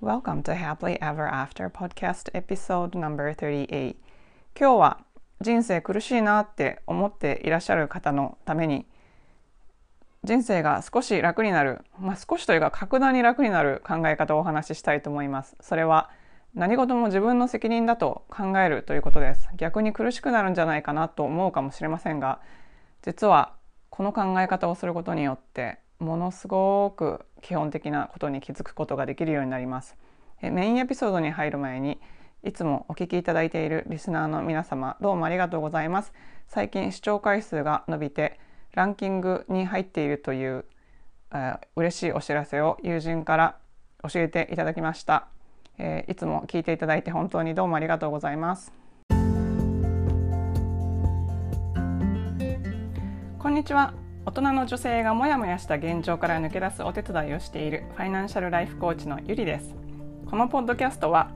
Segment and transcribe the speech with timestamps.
[0.00, 3.96] Welcome to Happily Ever After Podcast Episode No.38
[4.56, 5.00] 今日は
[5.40, 8.86] 人生苦しいなって思っていらっしゃる方のために
[10.22, 15.56] 人生が少し楽になる、まあ、少しというか格段に楽になる考え方をお話ししたいと思います。
[15.60, 16.10] それは
[16.54, 19.48] 何事も自分の責任だと考えるということです。
[19.56, 22.38] 逆に苦しくなるんじゃないかなと思うかもしれませんが
[23.02, 23.52] 実は
[23.90, 29.96] この考え方をすることによってものすごく基本的なことに気づくことができるようになります。
[30.40, 31.98] メインエピソードに入る前に
[32.44, 36.12] いつもお聞きいただいているリスナーの皆様どうもありがとうございます。
[36.46, 38.38] 最近視聴回数が伸びて
[38.74, 40.64] ランキングに入っているという、
[41.32, 43.56] えー、嬉しいお知らせを友人から
[44.08, 45.26] 教えていただきました、
[45.78, 48.72] えー、いつも聞いていただいて本当にどうもありがとうございます
[53.38, 59.74] こんにちは大人の女性がモヤモヤした現状から抜け出すお手伝いをしているファイナンシャルライフコーチのゆりです。
[60.26, 61.30] このポッドキャストは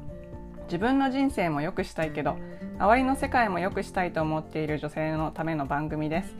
[0.64, 2.36] 自分の人生も良くしたいけど
[2.78, 6.36] 周りの世界も良くしたいと思っている女性のための番組です。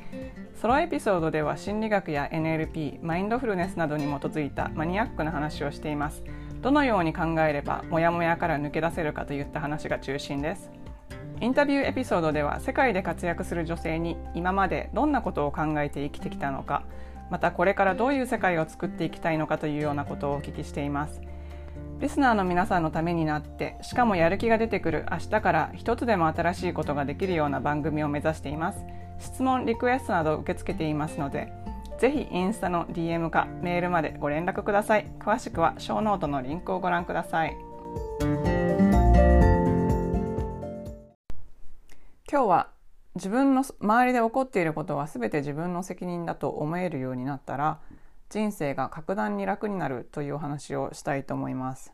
[0.60, 6.22] ソロエピソードでは心理学や NLP マインドフルネスなどに基づいたマニアックな話をしています。
[6.60, 10.70] どのように考えればモヤモヤから抜け出せるかといった話が中心です。
[11.42, 16.84] インタビューエピソードでは世界で活躍する女性に今までどんなことを考えて生きてきたのか
[17.30, 21.20] またこれからどういう世界を作っていきたいのかというようなことをお聞きしています。
[21.98, 28.84] リスナーの皆さんのためになってしかもやる気が出てくる明日から一つでも新しいことができるような番組を目指しています。
[29.18, 31.52] 質問リクエストなど受け付けていますので
[31.98, 35.06] ぜひインスタの DM かメールまでご連絡ください。
[35.18, 37.56] 詳しくはショーノートのリンクをご覧ください。
[42.32, 42.70] 今日は
[43.14, 47.78] 自分の周りで起こっていることは全て自分の責任だと思えるようになったら
[48.30, 51.92] 人生が格段に楽になるというお話をしたいと思います。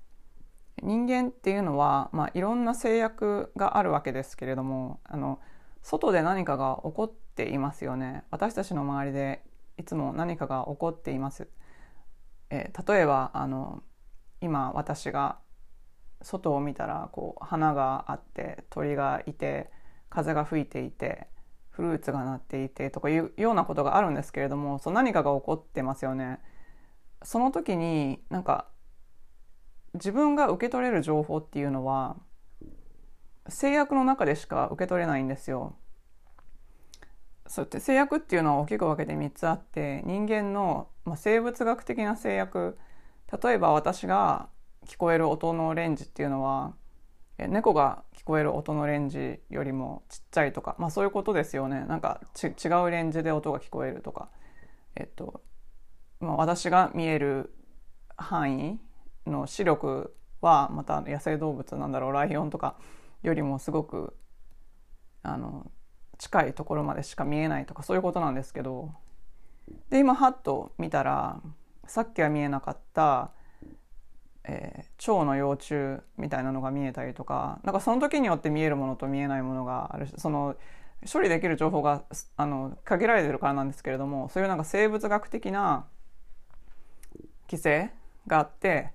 [0.81, 5.41] 人間っていうのは、まあ、いろんな制約があるわけですけれどもあの
[5.83, 9.43] 外で何かが起こっていますよね私たちの周りで
[9.77, 11.49] いつも何かが起こっています、
[12.51, 13.83] え、例えばあの
[14.41, 15.41] 今私が
[16.23, 19.73] 外を見たらこう花があって鳥がいて
[20.11, 21.27] 風が吹いていて
[21.71, 26.41] フルーツがなっていてとかいうようなことがあるんですけれどもそう何かが起こってますよね。
[27.23, 28.69] その時になんか
[29.95, 32.17] 自分が受け取れる情報っていうのは
[33.49, 35.77] 制約の中でしか受け取れないんですよ。
[37.47, 42.77] そうやって制約っていうのは大きく分けて3つあって人間の、まあ、生物学的な制約
[43.43, 44.51] 例えば私が
[44.87, 46.75] 聞こえる音のレンジっていうのは
[47.47, 51.85] 猫が聞こえる音のレンジよりもちっちゃいとか、まあ、そういうことですよね。
[51.87, 54.29] なんか違うレンジで音が聞こえるとか、
[54.97, 55.43] えっと
[56.19, 57.55] まあ、私が見える
[58.17, 58.81] 範囲
[59.25, 62.13] の視力はまた野生動物なんだろう。
[62.13, 62.77] ライオンとか
[63.23, 64.17] よりもすごく
[65.23, 65.71] あの
[66.19, 67.85] 近いところまでしか見えないとか。
[67.85, 68.93] そういうことなんですけど。
[69.91, 71.41] で今ハッと見たら
[71.87, 73.33] さっきは見えなかった
[74.49, 80.57] えー、蝶の幼虫みたいなのが見えたりとかなんかその時によって見えるものと見えないものがあるしその
[81.11, 82.03] 処理できる情報が
[82.37, 85.85] あの限られてるからなんですけれどもそういうなんか生物学的な
[87.49, 87.91] 規制
[88.27, 88.91] があって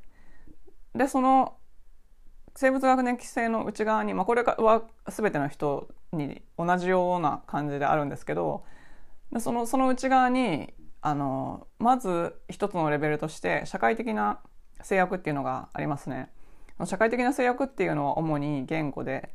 [0.96, 1.56] でその
[2.56, 8.64] 生物学的規制の内側に、まあ、これは全ての人に同じような感じであるんですけど
[9.32, 14.40] でそのその内側にあのまず一つのレベルとして社会的な
[14.84, 16.30] 制約っていうのがありますね。
[16.86, 19.34] 社会的な制約っていうのは主に言語で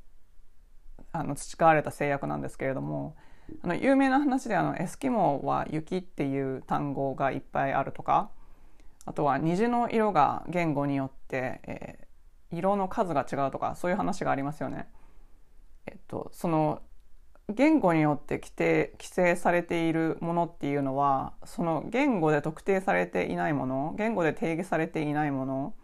[1.12, 3.16] あの培われた制約なんですけれども
[3.62, 8.30] あの有名な話であのエスキモは雪っていう単語がいっぱいあるとか
[9.06, 14.88] あとは虹の色が言語によって、えー、色の数が違うとかそういう話がありますよね。
[15.86, 16.82] えっと、その
[17.54, 25.74] 言語によって規定規制されているものっていうのはその言語で特定されていないもの言語で定義されていないもの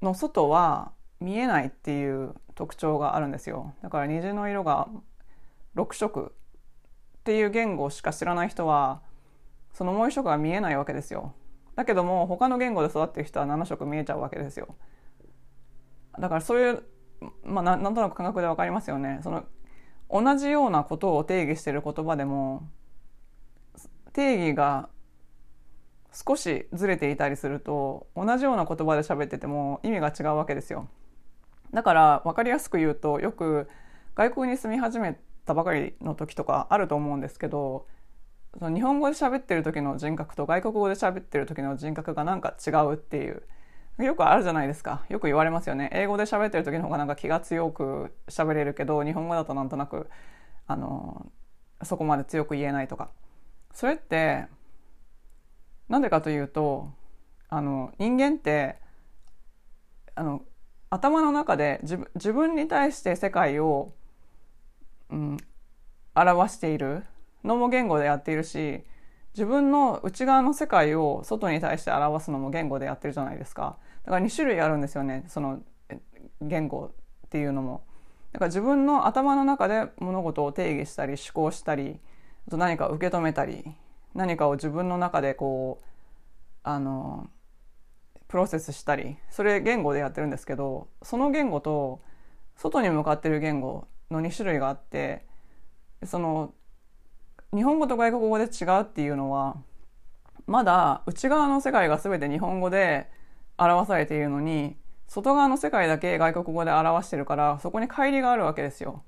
[0.00, 3.74] の外は見えないっていう特徴があるんですよ。
[3.82, 4.88] だから虹の色が
[5.76, 6.32] 6色
[7.18, 9.02] っていう言語しか知らない人は
[9.74, 11.34] そのもう一色が見えないわけですよ。
[11.76, 14.74] だけども他の言語で育ってる人は7色見えちゃうわけですよ。
[16.18, 16.82] だからそういう
[17.44, 19.20] まあ、なんとなく感覚で分かりますよね。
[19.22, 19.44] その
[20.12, 22.68] 同じようなことを定義している言葉でも
[24.12, 24.88] 定義が
[26.12, 30.88] 少しずれていたりすると同じような言葉で喋ってても意味が違うわけですよ。
[31.72, 33.68] だから分かりやすく言うとよく
[34.16, 37.86] 外国に住み始めたばかりの時とかあると思うんですけど
[38.58, 43.44] その日本語で喋ってる時の人格と外国語で喋ってる時の人格がなんか違うっていう
[44.04, 45.04] よくあるじゃないですか。
[45.08, 45.90] よく言われますよね。
[45.92, 50.08] 英語で喋ってる時の方がなんか気が強く喋れるけど日本語だとなんとなく
[50.66, 51.30] あの
[51.82, 53.10] そこまで強く言えないとか。
[53.72, 54.46] それって
[55.88, 56.90] なんでかというと
[57.48, 58.78] あの人間って
[60.14, 60.42] あの
[60.90, 63.92] 頭の中で自自分に対して世界を、
[65.10, 65.36] うん、
[66.14, 67.04] 表している
[67.44, 68.84] のも言語でやっているし
[69.34, 73.78] 自分の内側の世界を外に対して表すのも言語でやってるじゃないですか。
[74.04, 75.24] だから2種類あるんですよね。
[75.28, 75.60] その
[76.40, 76.92] 言語
[77.26, 77.84] っていうのも。
[78.32, 81.98] だから自分の頭の中で物事を定義したり思考したり
[82.48, 83.64] と何か受け止めたり
[84.14, 85.86] 何かを自分の中でこう
[86.62, 87.28] あの
[88.28, 92.00] プロセスしたりそれ言語でやってるんですけどその言語と
[92.56, 95.26] 外に向かってる言語の2種類があって
[96.04, 96.54] その
[97.52, 99.56] 日本語と外国語で違うっていうのは
[100.46, 103.08] まだ内側の世界が全て日本語で
[103.60, 104.76] 表されているのに
[105.06, 109.02] 外側の世界だけ外国語で表してるからそこに乖離があるわけですよ。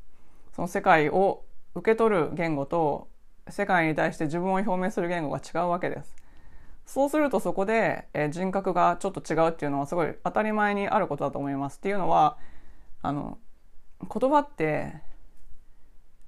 [0.55, 1.45] その世界を
[1.75, 3.09] 受け取る言語と
[3.49, 6.17] 世界に対して自分を表明する言語が違うわけです。
[6.85, 11.79] そうするとそこで、え人格がちょっと違うっていうのはすごい当たり前にあることだと思います。
[11.79, 12.37] っていうのは
[13.01, 13.39] あの
[14.01, 14.95] 言葉って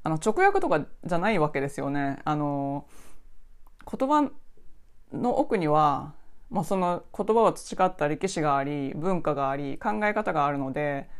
[0.05, 2.19] あの直訳とかじゃないわけですよね。
[2.25, 2.87] あの
[3.91, 4.31] 言葉
[5.13, 6.15] の奥には、
[6.55, 11.11] まあ、その言葉を培った歴史があり文化があり考え方があるので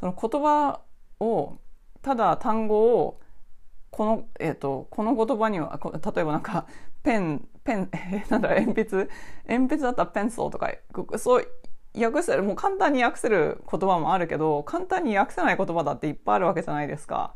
[0.00, 0.80] その言葉
[1.20, 1.58] を
[2.02, 3.20] ただ単語を
[3.90, 6.66] この,、えーと、この言葉には例えばなんか
[7.04, 9.08] ペンペン、え なんだ鉛筆？
[9.46, 10.72] 鉛筆だったらペンソーとか
[11.18, 11.46] そう
[11.96, 17.34] 訳せるもう簡単に訳せる言葉もあるけど簡単に訳せない言葉だっていっぱいあるわけじゃないですか。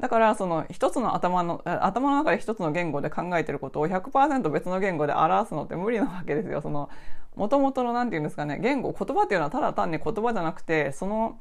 [0.00, 6.60] だからその一つの頭の頭の中で一つの言語で考えてることを100%別の言語で表すのって無理なわけですよ。
[6.60, 6.90] その
[7.36, 11.38] 元々の何て言うんですかね言語言葉っていうのはただ単に言葉じゃなくてその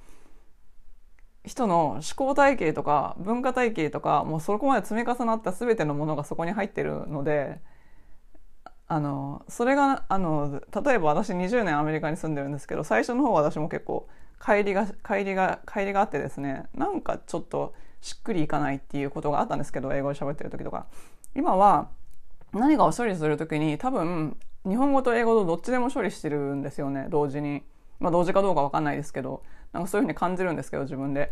[1.46, 7.60] 人の思考体系とか文化体系とかもうそこまで積み重なった全てのものがそこに入ってるので
[8.88, 14.08] あのそれがあの例えば私20年アメリカに住んでるんですけど最初の方は私も結構
[14.44, 17.74] 帰りが帰りが帰りがあってですねなんかちょっと
[18.04, 20.88] しっくりいかないっていうことがあったんですけど英語で喋ってる時とか
[21.36, 21.88] 今は
[22.52, 27.64] 何かを処理する時に多分日本語と英語とどっちでも処理してるんですよね同時に。
[28.00, 29.42] まあ同時かどうか分かんないですけど
[29.72, 31.32] なんかそういうふうに感じるんですけど自分で。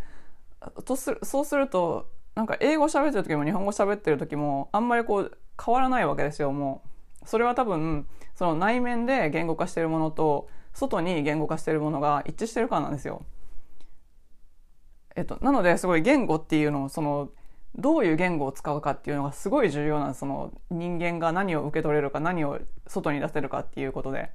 [0.86, 6.82] とするそうするとなんか英語喋ってる時も日本語喋ってる時もあんまりこう変わらないわけですよも
[7.22, 7.28] う。
[7.28, 13.26] それは多分その内面で言語化してるものと外に言語化してるものが一致してるからなんですよ。
[15.16, 17.30] えっと、なのですごい言語っていうのをその
[17.74, 24.30] どういう言語を使うかっていうのがすごい重要なその人間が何を受け取れるか何を外に出せるかっていうことで。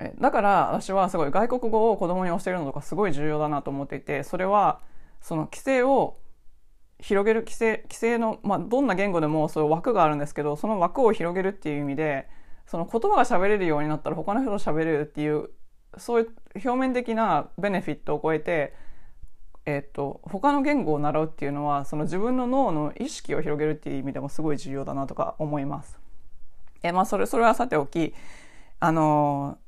[0.00, 4.80] えだから私はすごい外国語を子供に教えるのとかすごい重要だなと思っていてそれは
[5.20, 6.16] その規制を
[6.98, 12.28] 広げる規制規制の、まあ、どんな言語でもそういう枠があるんですけどその枠を広げるっていう意味で
[12.66, 15.50] その言葉が喋れるようになったら他の人と喋れるっていう
[15.98, 18.72] そういう表面的なベネフィットを超えて
[19.64, 25.98] えーと、他の言語を習うっていうのはその自分の脳の意識を広げるっていう意味でもすごい重要だなとか思います。
[26.82, 28.12] えまあ、それそれはさておき
[28.80, 29.58] あの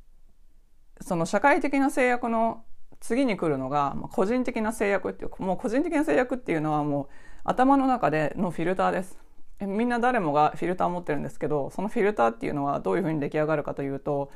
[1.00, 2.64] その社会的な制約の
[3.00, 7.07] 次に来るのが、まあ、個人的な制約っていうもう個人的な制約っていうのはもう
[7.45, 9.19] 頭の中でのフィルターです。
[9.61, 14.33] みんな誰もがフィルターを持ってるんですけどそのフィルターっていうのはどういうふうに出来上がるかというと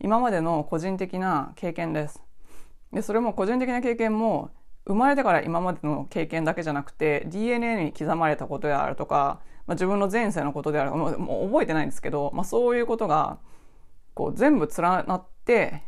[0.00, 2.22] 今までの個人的な経験です。
[2.92, 4.50] でそれも個人的な経験も
[4.86, 13.38] 生まれてから今までの経験だけじゃなくて DNA に刻まれたことであるとか、まあ、自分の前世のことであるもうもう覚えてないんですけど、まあ、そういうことが
[14.14, 15.82] こう全部連なって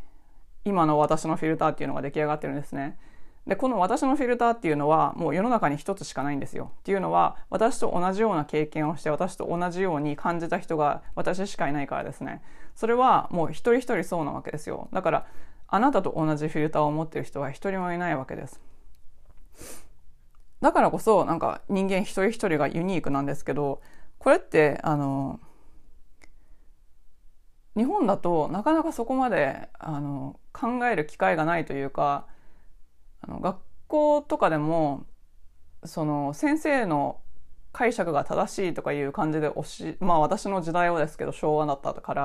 [0.64, 2.98] 今の私のフィルターっていうのが出来上がってるんですね。
[3.46, 6.72] でこの私のフィルターっていうのはもう世の中に一つしかないんですよ。
[6.80, 12.42] っていうのは私と同じような経験をして私と同じように感じた人が私しかいないからですね。
[12.74, 14.88] それはもう一人一人そうなわけですよ。
[14.92, 15.26] だから
[15.66, 18.60] あなたと同じフィルターを持ってる人は一人もいないわけです。
[20.60, 23.80] だからこそなんか人間一人一人がユニークなんですけど
[24.18, 25.40] これってあの
[27.76, 32.26] 日本だとなかなかそこまであの考える機会がないというか
[33.20, 35.06] あの学校とかでも
[35.84, 37.20] その先生の
[37.72, 42.22] 解釈が正しいとかいう感じで教しまあ私の時代はですけど昭和だったから、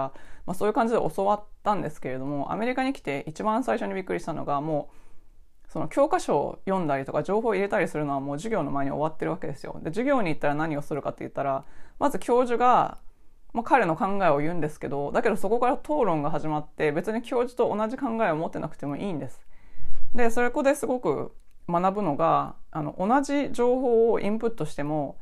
[0.47, 5.02] まあ、そういう感じで教わったんですけれどもアメリカに来て一番最初にびっくりしたのがもう
[5.73, 9.79] その教科書を読んだりとか情報を入れたりするのはもう授業の前に終わってるわけですよ。
[9.81, 11.65] で授業に行ったら何をするかって言ったら
[11.97, 12.99] まず教授が
[13.53, 19.41] まあ、彼の考えを言うんですけどだけどそこから討論が始まって別に教授と同じ考えを持ってなくてもいいんです。
[20.13, 21.31] でそれこですごく
[21.67, 25.17] 学ぶのがあの同じ情報をインプットしても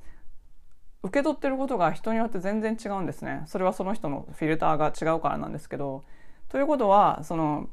[1.04, 3.44] 受け取ってることが人によって全然違うんですね。
[3.48, 6.04] それはその人のフィルターが違うからなんですけど。
[6.50, 7.70] ということはその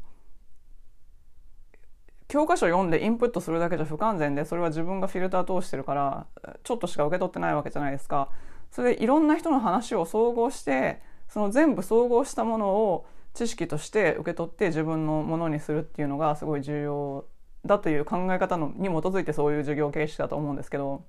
[2.28, 6.26] 教科書読んでインプットするだけじゃ不完全でそれは自分がフィルター通してるから
[6.62, 8.28] ちょっとしか受け取ってないわけじゃないですか。
[8.70, 17.24] それでいろんな人の話を総合してその全部総合したものを知識として受け取って自分のものにするっていうのがすごい重要
[17.64, 21.04] だという考え方のに基づいてそういう授業形式だと思うんですけど、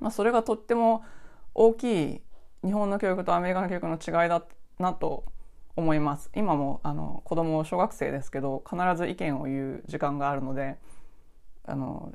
[0.00, 1.04] まあ、それがとっても
[1.54, 2.20] 大きい
[2.64, 4.42] 日本の教育とアメリカの教育の違いだ
[4.78, 5.24] なと
[5.76, 10.76] 思います今もあの子供小学生ですけど必ず意見を言う時間があるので
[11.64, 12.12] あの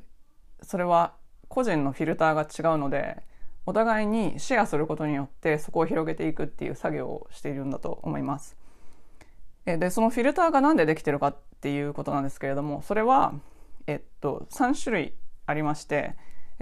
[0.62, 1.14] それは
[1.48, 3.22] 個人のフィルターが違うので
[3.64, 8.56] お互いにシェアすることによってそこを広げていくっていう作業をしているんだと思います。
[9.64, 13.32] でそのフィルターが何でできてるかっていうことなんですけれどもそれは、
[13.86, 15.14] えっと、3種類
[15.46, 16.16] ありまして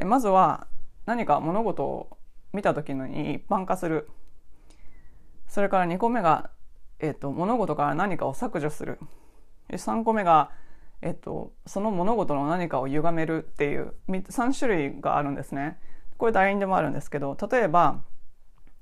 [0.04, 0.66] まずは
[1.07, 2.19] 何か物事を
[2.52, 4.11] 見た時に一般化する
[5.50, 6.50] それから2個目が、
[7.00, 8.99] えっと、物事から何かを削除する
[9.71, 10.50] 3個目が、
[11.02, 15.78] えっと、その物事の何かを歪めるっていう3種類があるんですね。
[16.19, 18.02] これ誰にでもあるんですけど例えば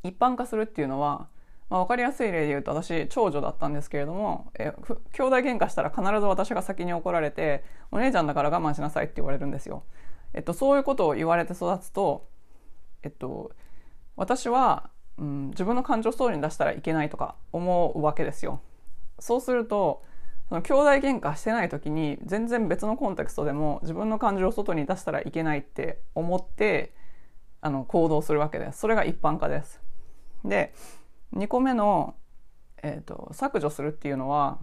[0.03, 1.29] 一般化するっていうのは、
[1.71, 4.73] まあ、分かりやすい例で言うと私長女だったんですけれどもえ
[5.13, 9.85] 兄弟喧嘩したら必ず私が先に怒られてお姉ちゃんだから我慢しなさいって言われるんですよ。
[10.35, 12.29] えっと、そういうことを言われて育つと、
[13.03, 13.53] えっと、
[14.17, 18.61] 私は、うん、自分の感情を外に出したらいけないとか思うわけですよ。
[19.19, 20.03] そうすると
[20.49, 26.95] その兄弟喧嘩してない時に全然別のコンテクストでも自分の感情を外に出したらいけないって思って
[27.61, 28.79] あの行動するわけです。
[28.79, 29.81] それが一般化です。
[30.45, 30.73] で
[31.35, 32.15] 2個目の、
[32.83, 34.59] えーと、削除するっていうのは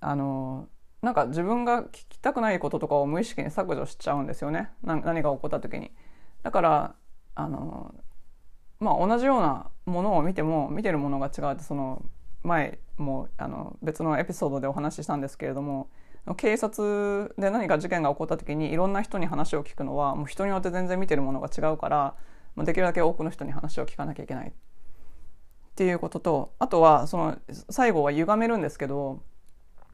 [0.00, 0.68] あの
[1.02, 5.92] なんか自分が聞きたくないこととかを無意識に削除しちゃうんですよね何が起こった時に。
[6.42, 6.94] だから
[7.34, 7.94] あの
[8.82, 12.04] まあ同じようなものを見ても見てるものが違うってその
[12.42, 15.88] 前もあの別のエピソードでお話ししたんですけれども
[16.36, 22.14] 警察で何か事件が起こった時にいろんな人に話を聞くのはもう人によって全然見てるものが違うから
[22.56, 24.48] できるだけ多くの人に話を聞かなきゃいけない。
[24.48, 27.38] っていうこととあとはその
[27.70, 29.22] 最後は歪めるんですけど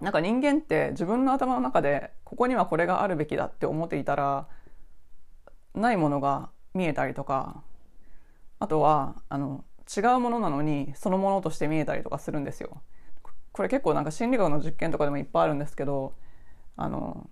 [0.01, 4.49] なんか人間って自分の頭の中でここにはこれがあるべきだって思っていたら
[5.75, 7.63] ないものが見えたりとか
[8.59, 9.65] あとはあの
[9.97, 12.83] 違うものなのにそのものとして見えたりとかするんですよ。
[13.53, 16.13] これ結構なんか心理学の実験とかでもいっぱいあるんですけど
[16.77, 17.29] あの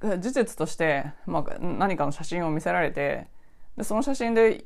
[0.00, 3.26] 事実として、まあ、何かの写真を見せられて
[3.76, 4.64] でその写真で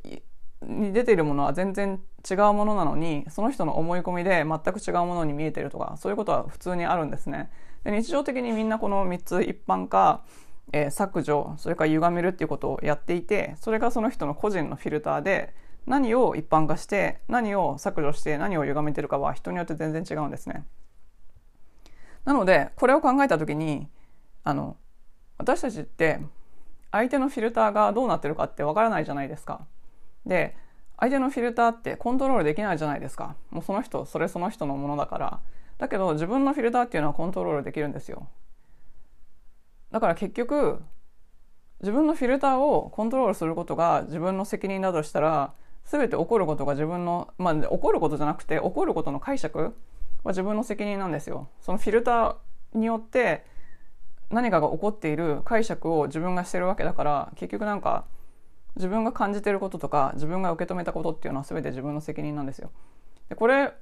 [0.63, 7.51] に出ているものは全然違うものなのにその人の思い込みで全く違うものに見えてるとかそういうことは普通にあるんですね。
[7.85, 10.25] で日常的にみんなこの3つ一般化、
[10.73, 15.55] えー、削除それから歪めるっていうことをやっていてそれがその人の個人のフィルターで
[15.87, 20.65] 何を一般化して何を削除して何を歪めてるかは人によって全然違うんですね。
[22.25, 23.89] なのでこれを考えた時に
[24.45, 24.77] あの
[25.39, 26.21] 私たちって
[26.91, 29.67] 相手のフィルターがどうなってるかってわからないじゃないですか。
[30.27, 30.55] で
[30.99, 33.37] 相手のフィルターってコントロールできないじゃないですか。
[33.51, 35.41] もうその人それその人のものだから。
[35.79, 38.29] だけど自分のフィルターっていうのはコントロールできるんですよ。
[39.91, 40.83] だから結局
[41.81, 45.55] 自分のフィルターをコントロールすることが自分の責任だとしたら
[45.85, 49.75] 全て起こることが自分の、まあ、起こることじゃなくて起こることの解釈
[50.25, 51.49] は自分の責任なんですよ。
[51.61, 53.45] そのフィルターによって
[54.31, 58.05] 何かが起こっている解釈を自分がしてるわけだから結局なんか
[58.77, 62.71] 自分が感じてることとか自分が受け止めたことっていうのは全て自分の責任なんですよ。
[63.29, 63.73] でこれ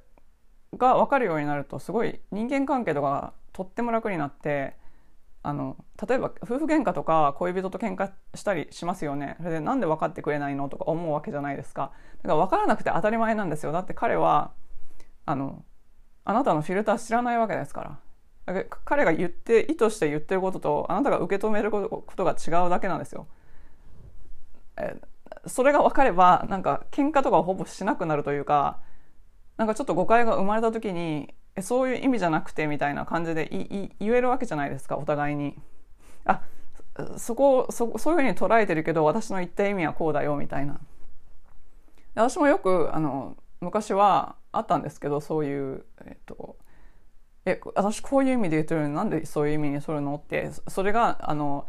[0.77, 4.75] が分かるようになるとすごい人間関係とかとっても楽になって
[5.47, 9.37] あの例えば夫婦喧嘩とか恋人と喧嘩したりしますよね。
[9.39, 10.67] それでなんで分かってくれないの？
[10.67, 11.93] とか思うわけじゃないですか。
[12.21, 13.71] だから分からなくて当たり前なんですよ。
[13.71, 14.51] だって彼は
[15.25, 15.63] あの
[16.25, 17.97] あなたのフィルター知らないわけですか
[18.45, 18.57] ら。
[18.83, 23.27] 彼が言って意図して言ってることとあなたが受け止めることが違うだけなんですよ。
[24.75, 24.99] え
[25.45, 28.79] それが分かればなんか喧嘩とかをほぼしなくなるというか
[29.55, 33.49] なんかちょっと誤解が生まれた時にえそういう意味じゃなくてみたいな感じで
[33.99, 35.55] 言えるわけじゃないですかお互いに。
[36.23, 36.41] あ
[37.17, 40.79] そこそそういうふうに捉えてるけど私の言った意味はこうだよみたいな。
[42.15, 46.57] 私もよくあの昔はあったんですけどそういう、えっと、
[47.45, 51.67] え私こういう意味で言ってるのになんでそういう意味にするのってそれがあの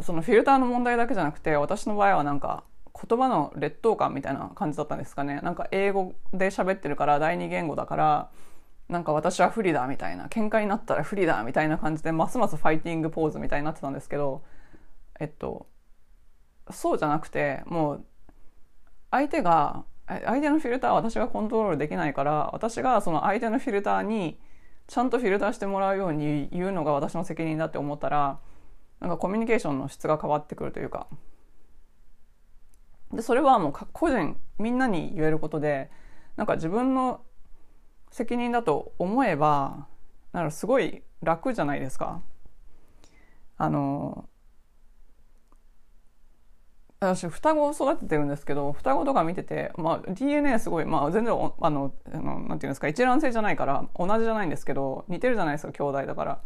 [0.00, 2.64] そのフィルターの問題だけじゃなくて私の場合はなんか
[2.94, 8.30] 言葉の劣等感みたいな感じだったんですかねなんか英語で喋ってるから第二言語だから
[8.88, 14.42] なんか私は不利だみたいな喧嘩になったら不利だみたいな感じでますますファイティングポーズみたいになってたんですけど
[15.18, 15.66] えっと
[16.70, 18.04] そうじゃなくてもう
[19.10, 24.38] 相手が相手のフィルターは私がコントロールできないから私がその相手のフィルターに
[24.86, 28.38] ちゃんとフィルターしてもらうように言うのが私の責任だって思ったら
[29.00, 31.06] なんかコミュニケーションの質が変わってくるというか。
[33.12, 35.90] でそれはもう個人みんなに言えることで
[36.36, 37.20] なんか自分の
[38.14, 39.88] 責任だと思えば
[40.32, 42.22] なんかすごい楽じゃないですか。
[43.56, 44.28] あの
[47.00, 56.40] 私双子を育ててるんですけど双子とか見てて、まあ、DNA すごい、まあ、全然あのあのなんていうんですか一卵性じゃないから同じじゃないんですけど似てるじゃないですか兄弟だから。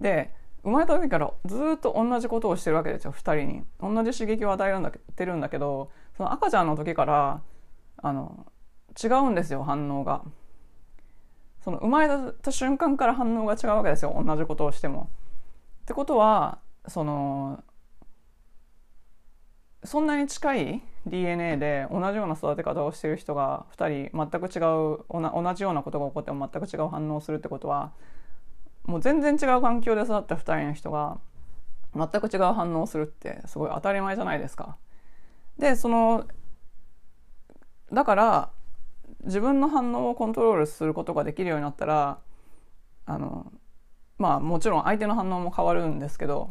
[0.00, 7.40] で生まれた時からずっと同じことをしてるわけですよ2人に同じ刺激を与えるんだてるんだけどその赤ちゃんの時から
[7.98, 8.46] あの
[9.00, 10.24] 違うんですよ反応が
[11.68, 15.10] その生まれた瞬間から反応が違うわけですよ同じことをしても。
[15.82, 17.62] ってことはその
[19.84, 27.92] そんなに近い DNA で同じような育て方をしている人が2人全く違う同じようなことが起こっても全く違う反応をするってことは
[28.84, 31.18] もう全然違う環境で育った2人の人が
[31.94, 34.78] 全く違う反応をするってすごい当たり前じゃないですか。
[35.58, 36.24] でその
[37.92, 38.50] だから
[39.24, 42.18] 自分の反応をコントロールすることができるようになったら
[43.06, 43.52] あの
[44.18, 46.50] まあもちろん相手の反応も変わるんですけど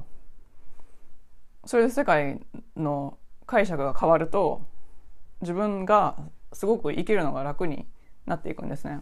[1.65, 2.39] それで世界
[2.75, 4.61] の解釈が変わると
[5.41, 6.17] 自分が
[6.53, 7.85] すごく生きるのが楽に
[8.25, 9.01] なっていくんですね。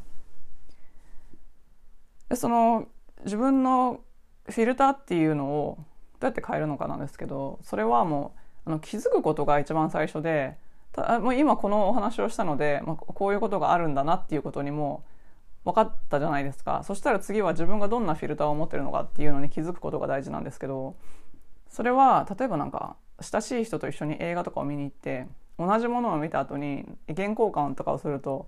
[2.29, 2.88] でその
[3.24, 4.01] 自分の
[4.45, 5.77] フィルターっていうのを
[6.19, 10.57] どうやって変えるのかなんですけどそれはもうあの気づくことが一番最初で
[10.95, 15.03] たもう今このお話をしたので、まあ、こういうことがあるんだなっていうことにも
[15.65, 20.95] 分かったじゃないですかそしたら次は自分がどんなフィルターを持ってるのかっていうのに気づくことが大事なんですけど
[21.69, 25.27] それは例えばなんか親しい人と一緒に映画とかを見に行って
[25.58, 28.47] 同じものを見た後に意見交換とかをすると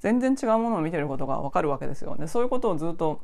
[0.00, 2.16] 全然違うものを見てることが分かるわけですよ。
[2.18, 3.22] でそういうことをずっと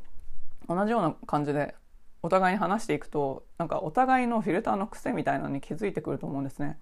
[0.69, 1.75] 同じような感じで
[2.21, 6.77] お互いに話していくとなんかお互いのフィルターの癖みたいなのに気づいてくると思うんですね。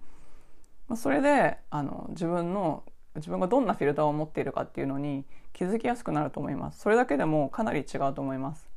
[0.94, 2.84] それであの自分の
[3.16, 6.80] 自分がどんなフィルターを持っているかっていうのに気づきやすくなると思います。
[6.80, 8.68] それだけでもかなり違うと思います。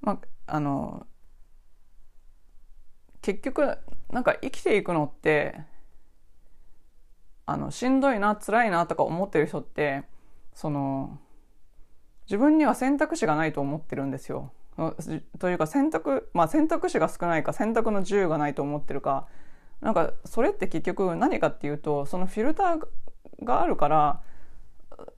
[0.00, 1.06] まあ、あの
[3.22, 3.78] 結局
[4.10, 5.60] なんか生きていくのって
[7.46, 10.04] あのしんどいな辛いなとか思ってる人って
[10.54, 11.18] その
[12.26, 14.52] 自分には選択肢がないと思ってるんですよ。
[15.38, 19.28] というか選択、まあ、選択肢が少ないか選択の自由がないと思ってるか
[19.84, 24.22] なんかそれって結局何かっていうとそのフィルターがあるから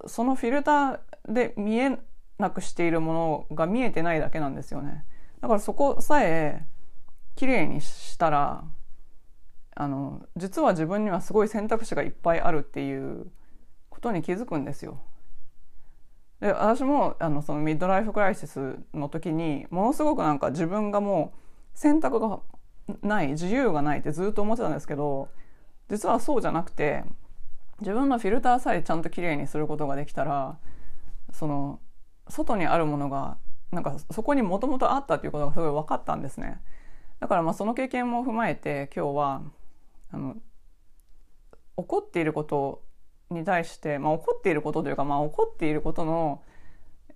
[0.06, 1.96] そのフィルターで見え
[2.38, 5.04] なくしているものが見えてないだけなんですよね。
[5.40, 6.66] だからそこさえ
[7.36, 8.64] 綺麗にしたら
[9.76, 13.30] あの実は自分にはすごい選択肢がいっぱいあるっていう
[13.88, 14.98] ことに気づくんですよ。
[16.40, 22.40] で私もあのそのミッドライフクライシスの時にものすごくなんか自分がもう選択が
[23.02, 25.28] ない自由がないってずっと思ってたんですけど
[25.88, 27.04] 実はそうじゃなくて
[27.80, 30.56] 自分のフィルターさえちゃんときれいにすることができたら
[31.32, 31.80] その
[32.28, 33.36] 外にあるものが
[33.72, 36.60] なんかそこにもともとあったっていうことがすごい分かったんですね。
[37.20, 39.42] だからまあその経験も踏まえて今日は
[40.12, 40.36] あの
[41.76, 42.82] 起こっていること
[43.30, 46.42] に対して、まあ、起こっていることというか、まあ、起こっていることの、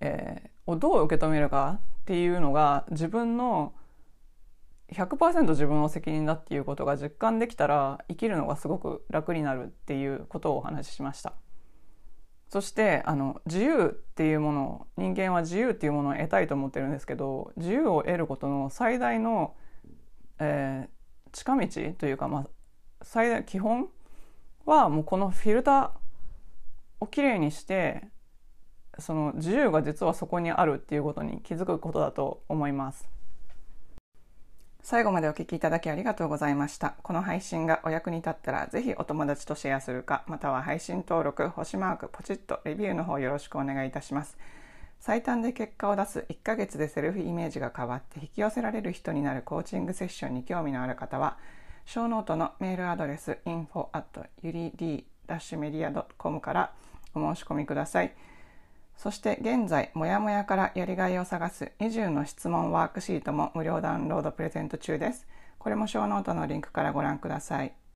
[0.01, 3.73] えー、をどう受け止めるかっていうのが自分の
[4.93, 11.33] 100%自分の責任だっていうことが実感できたら生きるのがすごく楽になるっていうことをお話ししました。
[12.49, 19.55] そしてあの自由っていうもの人間は自由っていうものを得たいと思ってるんですけど自由を得ることの最大の、
[20.37, 22.47] えー、近道というか、まあ、
[23.03, 23.87] 最大基本
[24.65, 25.91] はもうこのフィルター
[26.99, 28.03] をきれいにして
[28.99, 33.20] その自由が実はそこにあるっていうことに気づくことだと思います。
[34.83, 44.37] 最後までお聞きいただきありがとうございましたこの配信がお役に立ったらぜひお友達とシェアするかまたは配信登録星マークポチッとレビューの方よろしくお願いいたします
[44.99, 51.37] 最短で結果を出す1ヶ月でセルフイメージが変わって引き寄せられる人になるコーチングセッションに興味のある方は
[51.85, 56.73] ショーノートのメールアドレス info at yuri-media.com から
[57.13, 58.13] お申し込みください。
[59.01, 65.25] そして現在、もやもやからやりがいを探す20の質問ワークシートも無料ダウンロードプレゼント中です。
[65.57, 67.73] これもショーノートのリンクからご覧ください。